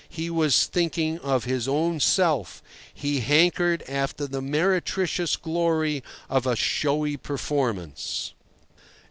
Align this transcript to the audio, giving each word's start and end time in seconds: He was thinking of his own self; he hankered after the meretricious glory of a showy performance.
He 0.09 0.31
was 0.31 0.65
thinking 0.65 1.19
of 1.19 1.43
his 1.43 1.67
own 1.67 1.99
self; 1.99 2.63
he 2.91 3.19
hankered 3.19 3.83
after 3.87 4.25
the 4.25 4.41
meretricious 4.41 5.35
glory 5.37 6.01
of 6.27 6.47
a 6.47 6.55
showy 6.55 7.17
performance. 7.17 8.33